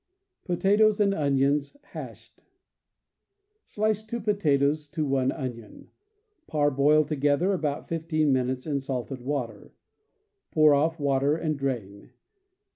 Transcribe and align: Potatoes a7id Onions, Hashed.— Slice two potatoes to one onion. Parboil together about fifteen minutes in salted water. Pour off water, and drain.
Potatoes 0.45 0.97
a7id 0.97 1.13
Onions, 1.15 1.77
Hashed.— 1.91 2.41
Slice 3.67 4.03
two 4.03 4.19
potatoes 4.19 4.87
to 4.87 5.05
one 5.05 5.31
onion. 5.31 5.91
Parboil 6.47 7.03
together 7.03 7.53
about 7.53 7.87
fifteen 7.87 8.33
minutes 8.33 8.65
in 8.65 8.79
salted 8.79 9.21
water. 9.21 9.75
Pour 10.49 10.73
off 10.73 10.99
water, 10.99 11.35
and 11.35 11.55
drain. 11.55 12.13